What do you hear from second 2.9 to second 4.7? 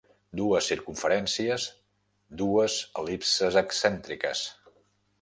el·lipses excèntriques.